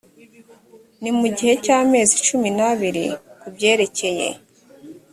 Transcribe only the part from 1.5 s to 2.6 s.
cy amezi cumi n